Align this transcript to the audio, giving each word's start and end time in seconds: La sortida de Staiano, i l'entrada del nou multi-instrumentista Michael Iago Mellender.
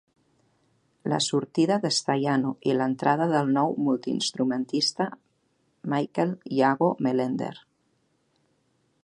La 1.11 1.17
sortida 1.25 1.75
de 1.83 1.91
Staiano, 1.97 2.53
i 2.71 2.75
l'entrada 2.79 3.27
del 3.33 3.53
nou 3.59 3.77
multi-instrumentista 3.89 5.09
Michael 5.95 6.35
Iago 6.59 6.91
Mellender. 7.09 7.55